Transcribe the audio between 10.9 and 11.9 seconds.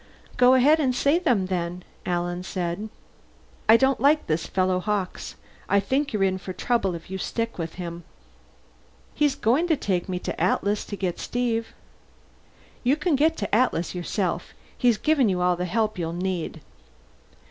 get Steve."